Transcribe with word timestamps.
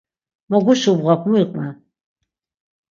Mo 0.49 0.57
guşubğap 0.65 1.21
mu 1.29 1.35
iqven. 1.43 1.75